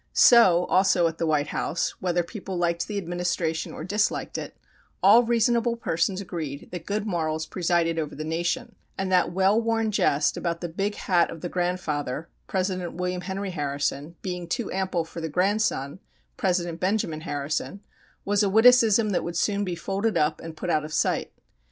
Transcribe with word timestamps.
So, 0.13 0.65
also, 0.65 1.05
at 1.05 1.19
the 1.19 1.27
White 1.27 1.49
House, 1.49 1.91
whether 1.99 2.23
people 2.23 2.57
liked 2.57 2.87
the 2.87 2.97
Administration 2.97 3.71
or 3.71 3.83
disliked 3.83 4.35
it, 4.35 4.57
all 5.03 5.21
reasonable 5.21 5.75
persons 5.75 6.19
agreed 6.19 6.69
that 6.71 6.87
good 6.87 7.05
morals 7.05 7.45
presided 7.45 7.99
over 7.99 8.15
the 8.15 8.23
nation, 8.23 8.73
and 8.97 9.11
that 9.11 9.31
well 9.31 9.61
worn 9.61 9.91
jest 9.91 10.37
about 10.37 10.59
the 10.59 10.69
big 10.69 10.95
hat 10.95 11.29
of 11.29 11.41
the 11.41 11.49
grandfather, 11.49 12.27
President 12.47 12.93
William 12.95 13.21
Henry 13.21 13.51
Harrison, 13.51 14.15
being 14.23 14.47
too 14.47 14.71
ample 14.71 15.05
for 15.05 15.21
the 15.21 15.29
grandson, 15.29 15.99
President 16.35 16.79
Benjamin 16.79 17.21
Harrison, 17.21 17.81
was 18.25 18.41
a 18.41 18.49
witticism 18.49 19.11
that 19.11 19.23
would 19.23 19.37
soon 19.37 19.63
be 19.63 19.75
folded 19.75 20.17
up 20.17 20.41
and 20.41 20.57
put 20.57 20.71
out 20.71 20.83
of 20.83 20.91
sight. 20.91 21.31